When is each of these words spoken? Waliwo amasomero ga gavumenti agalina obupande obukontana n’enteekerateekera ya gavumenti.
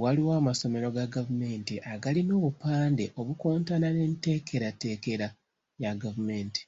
Waliwo 0.00 0.32
amasomero 0.40 0.86
ga 0.96 1.06
gavumenti 1.14 1.74
agalina 1.92 2.32
obupande 2.38 3.04
obukontana 3.20 3.88
n’enteekerateekera 3.92 5.28
ya 5.82 5.92
gavumenti. 6.02 6.62